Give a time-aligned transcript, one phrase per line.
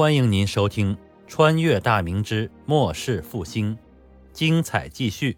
[0.00, 0.96] 欢迎您收听
[1.26, 3.76] 《穿越大明之末世复兴》，
[4.32, 5.36] 精彩继续。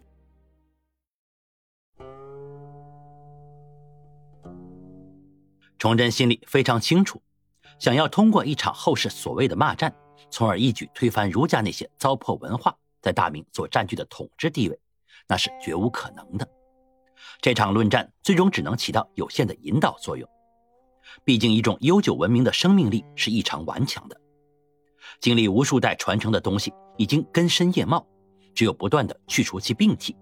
[5.77, 7.21] 崇祯心里非常清楚，
[7.77, 9.93] 想要通过一场后世所谓的骂战，
[10.31, 14.79] 从而一举推翻儒家那些糟粕文化在大明所占据的统治地位，
[15.27, 16.47] 那是绝无可能的。
[17.41, 20.25] 这场论战最终只能起到有限的引导作用。
[21.25, 24.22] 毕竟，一种悠久文明的生命力是异常顽强的。
[25.19, 28.05] 经历无数代传承的东西已经根深叶茂，
[28.53, 30.15] 只有不断的去除其病体，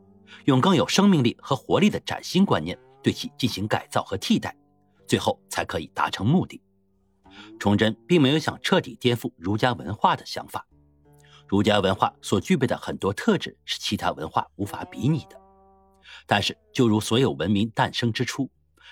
[0.46, 4.56] 用更有生命力和活力的崭新观念对其进行改造和替代，
[5.08, 6.62] 最后才可以达成目的。
[7.60, 10.66] 崇祯并没有想彻底颠覆儒家文化的想法，
[11.48, 15.40] 儒家文化所具备的很多特质是其他文化无法比拟的。
[16.26, 18.50] 但是，就如所有文明诞生之初，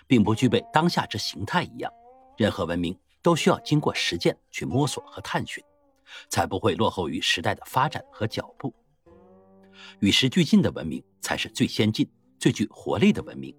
[0.08, 1.92] 并不具备当下之形态一样，
[2.38, 5.64] 任何文明都需要经过实践去摸索和探寻。
[6.30, 8.74] 才不会落后于时代的发展和脚步。
[10.00, 13.56] 与时俱进的文明才是最先进、最具活力的文明。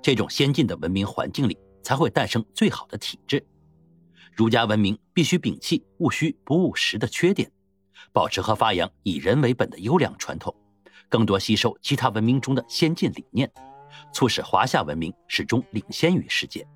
[0.00, 3.44] 这种先进的文明环境里，才会诞生最好的体制。
[4.34, 7.50] 儒家文明必须摒弃务虚不务实的缺点，
[8.12, 10.54] 保持和发扬以人为本的优良传统，
[11.08, 13.52] 更多吸收其他文明中的先进理念，
[14.14, 16.66] 促使华夏文明始终领先于世界。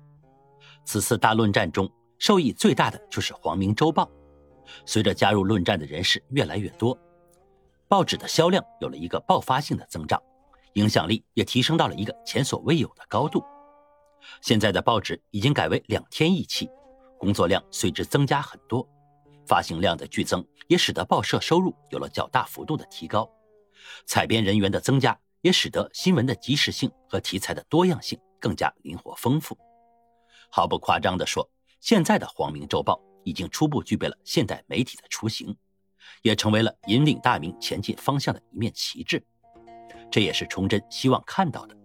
[0.85, 4.05] 此次大论战中，受益最大的就是《黄明周报》。
[4.85, 6.97] 随着加入论战的人士越来越多，
[7.87, 10.21] 报纸的销量有了一个爆发性的增长，
[10.73, 13.43] 影响力也提升到了一个前所未有的高度。
[14.41, 16.69] 现在的报纸已经改为两天一期，
[17.17, 18.87] 工作量随之增加很多，
[19.45, 23.29] 发行量的剧增也使得报社收入有了较大幅度的提高，
[24.05, 29.57] 采编人员的增加也使得新闻的及时性和题材的多样性更加灵活丰富。
[30.49, 32.95] 毫不夸张地说，现在的《黄明周报》。
[33.27, 35.53] 已经初步具备了现代媒体的雏形，
[36.21, 39.21] 也成为了引领大明前进方向的一面旗帜。
[40.09, 41.75] 这也是崇祯希望看到的。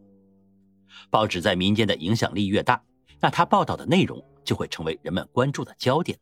[1.10, 2.81] 报纸在民间的影响力越大，
[3.19, 6.16] 那他报道的内容就会成为人们关注的焦点，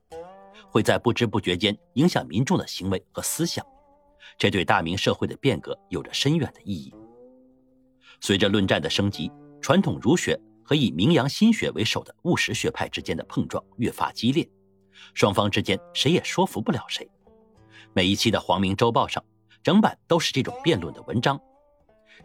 [0.71, 3.63] 会在不知不觉间影响民众的行为和思想。
[4.39, 6.95] 这对大明社会的变革有着深远的意义。
[8.23, 9.31] 随着论战的升级，
[9.61, 14.49] 传统儒学和以名扬心学为首的务实学派之间的碰撞越发激烈。
[15.15, 17.09] 双方之间谁也说服不了谁。
[17.93, 19.25] 每一期的《黄明周报》上，
[19.63, 21.41] 整版都是这种辩论的文章。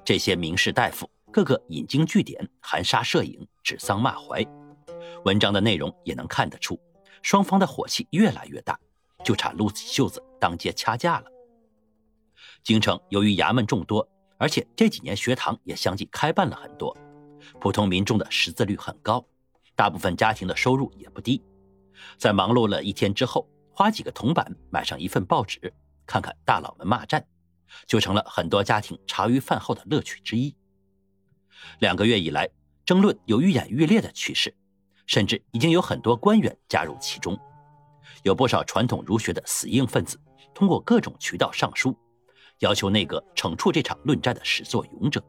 [0.04, 4.48] 这些名士大夫个个引经据典、含沙射影、指桑骂槐。
[5.24, 6.80] 文章的内容也能看得出，
[7.24, 8.80] 双方的火气越来越大，
[9.24, 11.26] 就差撸起袖子当街掐架了。
[12.64, 16.96] 京城由于衙门众多，而且这几年学堂也相继开办了很多，
[17.60, 19.26] 普通民众的识字率很高，
[19.76, 21.42] 大部分家庭的收入也不低。
[22.18, 25.74] 在忙碌了一天之后，花几个铜板买上一份报纸，
[26.06, 27.26] 看看大佬们骂战，
[27.86, 30.56] 就成了很多家庭茶余饭后的乐趣之一。
[31.80, 32.50] 两个月以来，
[32.86, 34.56] 争论有愈演愈烈的趋势，
[35.06, 37.38] 甚至已经有很多官员加入其中。
[38.24, 40.20] 有不少传统儒学的死硬分子，
[40.54, 41.98] 通过各种渠道上书，
[42.60, 45.24] 要求内阁惩处这场论战的始作俑者，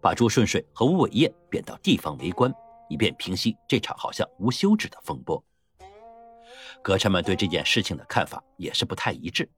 [0.00, 2.52] 把朱顺水和吴伟业贬到地方为官，
[2.88, 5.42] 以便平息这场好像无休止的风波。
[6.84, 9.50] 阁臣们对这件事情的看法也是不太一致，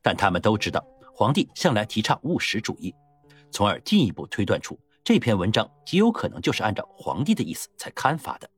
[0.00, 0.80] 但他们都知道
[1.12, 2.94] 皇帝向来提倡务实主义，
[3.50, 8.48] 从而进一步推断出这篇文章极有可能就是按照皇帝的意思才刊发的。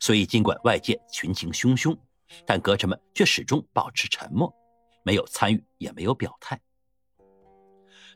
[0.00, 1.96] 所以，尽管外界群情汹汹，
[2.44, 4.52] 但阁臣们却始终保持沉默，
[5.04, 6.60] 没有参与，也没有表态。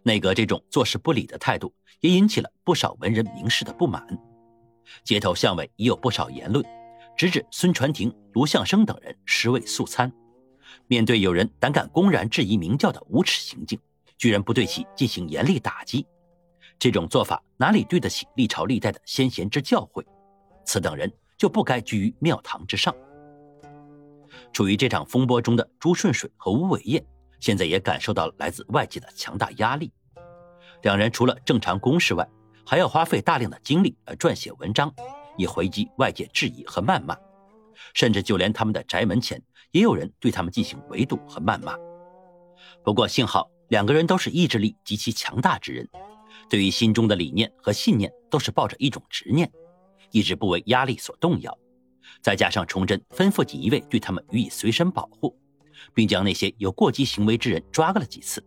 [0.02, 4.04] 内阁这种坐视不理的态度，也引起了不少文人名士的不满，
[5.04, 6.66] 街头巷尾已有不少言论。
[7.16, 10.12] 直指孙传庭、卢象升等人尸位素餐。
[10.86, 13.78] 面对有人胆敢公然质疑明教的无耻行径，
[14.18, 16.06] 居然不对其进行严厉打击，
[16.78, 20.04] 这种做法哪里对得起历朝历代的先贤之教诲？
[20.64, 22.94] 此等人就不该居于庙堂之上。
[24.52, 27.04] 处于这场风波中的朱顺水和吴伟业，
[27.38, 29.92] 现在也感受到了来自外界的强大压力。
[30.82, 32.28] 两人除了正常公事外，
[32.66, 34.92] 还要花费大量的精力来撰写文章。
[35.36, 37.16] 以回击外界质疑和谩骂，
[37.92, 39.42] 甚至就连他们的宅门前
[39.72, 41.76] 也有人对他们进行围堵和谩骂。
[42.82, 45.88] 不过幸好两个人都是意志力极其强大之人，
[46.48, 49.50] 对于心中的理念和信念都是抱着一种执念，
[50.10, 51.56] 一直不为压力所动摇。
[52.20, 55.36] 再加上崇祯吩咐锦衣卫对他们予以随身保护，
[55.94, 58.44] 并将那些有过激行为之人抓了几次，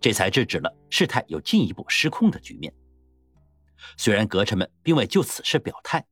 [0.00, 2.72] 这才制止了事态有进一步失控的局面。
[3.98, 6.04] 虽然阁臣们并未就此事表态。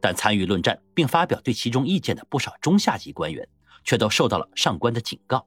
[0.00, 3.46] 但参与论战并发表对其中意见的不少中下级官员，
[3.84, 5.46] 却都受到了上官的警告：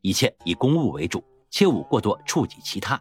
[0.00, 3.00] 一切以公务为主，切勿过多触及其他。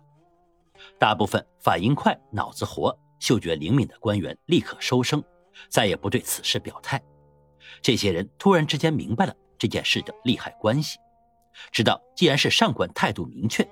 [0.98, 5.24] 大部分反应快、脑子活、嗅觉灵敏的官员立刻收声，
[5.70, 7.02] 再也不对此事表态。
[7.82, 10.98] 这些人突然之间明白了这件事的利害关系，
[11.72, 13.68] 知道既然是上官态度明确，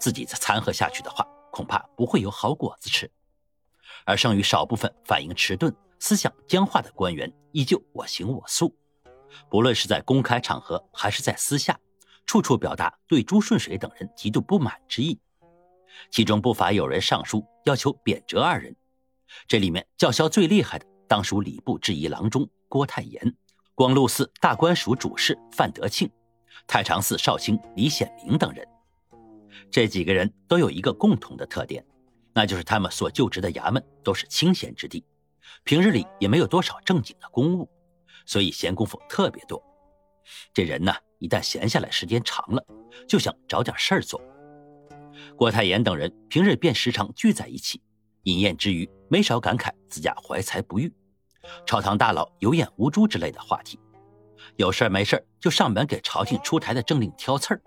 [0.00, 3.10] 自己再掺和下去的话，恐怕不会有好果子吃。
[4.04, 8.74] 而剩余少部分反应迟钝、思想僵化的官员，依旧我行我素，
[9.50, 11.78] 不论是在公开场合还是在私下，
[12.26, 15.18] 处处表达对朱顺水等人极度不满之意。
[16.10, 18.76] 其中不乏有人上书要求贬谪二人，
[19.48, 23.34] 这里面叫嚣最厉害的，当属礼部制仪郎中郭泰炎、
[23.74, 26.10] 光禄寺大官署主事范德庆、
[26.66, 28.66] 太常寺少卿李显明等人。
[29.70, 31.84] 这几个人都有一个共同的特点。
[32.34, 35.02] 那就是他们所就职的衙门都是清闲之地，
[35.64, 37.68] 平日里也没有多少正经的公务，
[38.24, 39.62] 所以闲工夫特别多。
[40.52, 42.64] 这人呢，一旦闲下来时间长了，
[43.08, 44.20] 就想找点事儿做。
[45.36, 47.80] 郭太炎等人平日便时常聚在一起，
[48.24, 50.92] 饮宴之余，没少感慨自家怀才不遇，
[51.64, 53.78] 朝堂大佬有眼无珠之类的话题。
[54.56, 57.60] 有事没事就上门给朝廷出台的政令挑刺儿，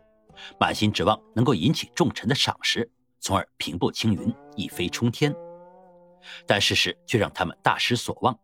[0.59, 2.89] 满心指望能够引起众臣的赏识。
[3.21, 5.35] 从而平步青云，一飞冲天，
[6.45, 8.37] 但事实却让他们大失所望。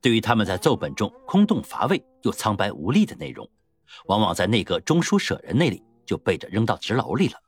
[0.00, 3.48] 对于他们在奏本中空洞乏味又苍白无力的内容，
[4.06, 7.40] 往往在内阁中书舍人那里就被着扔到纸篓里了，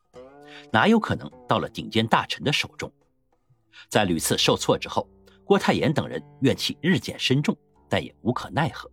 [0.70, 2.92] 哪有可能到了顶尖大臣的手中？
[3.88, 5.08] 在屡次受挫之后，
[5.44, 7.56] 郭泰炎等人怨气日渐深重，
[7.88, 8.90] 但也无可奈何。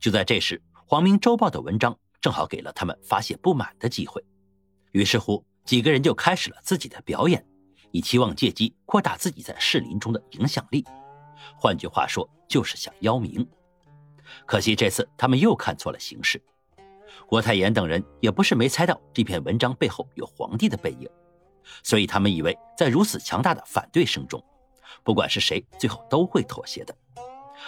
[0.00, 4.24] 就在这时，《黄明周报》的文章正好给了他们发泄不满的机会，
[4.92, 5.44] 于是乎。
[5.66, 7.44] 几个人就开始了自己的表演，
[7.96, 10.84] 以期望借机扩大自己在士林中的影响力。
[11.56, 13.48] 换句话说，就是想邀名。
[14.44, 16.38] 可惜这次他们又看错了形势。
[17.26, 21.08] 郭泰炎等人也不是没猜到这篇文章背后有皇帝的背影，
[21.82, 24.44] 所以他们以为在如此强大的反对声中，
[25.02, 26.94] 不管是谁，最后都会妥协的。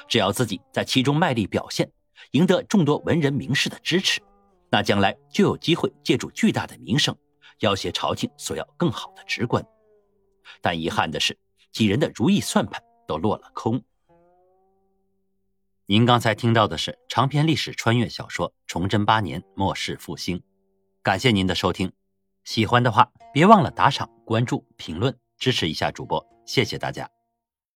[0.06, 1.90] 只要自己在其中卖力表现，
[2.32, 4.20] 赢得众多文人名士的支持，
[4.68, 7.16] 那将来就有机会借助巨大的名声。
[7.60, 9.64] 要挟朝廷索要更好的职官，
[10.60, 11.38] 但遗憾的是，
[11.72, 13.82] 几人的如意算盘都落了空。
[15.86, 20.38] 您刚才听到的是长篇历史穿越小说《崇祯八年末世复兴》，
[21.02, 21.92] 感谢您的收听。
[22.44, 27.17] 喜欢的话，别忘了打赏、关注、评论，支持一下主播，谢谢大家。